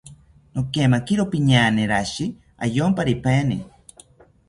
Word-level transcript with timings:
Nokemakiro 0.53 1.23
piñaane 1.33 1.83
rashi 1.91 2.25
ayomparipaeni 2.63 3.57